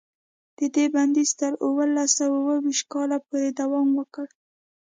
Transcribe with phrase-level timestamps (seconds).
[0.57, 4.27] د دې بندیز تر اوولس سوه اوه ویشت کاله پورې دوام وکړ.